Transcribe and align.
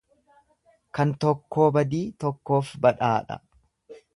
Kan 0.99 1.11
tokkoo 1.25 1.67
badii 1.75 2.01
tokkoof 2.25 2.73
badhaadha. 2.87 3.39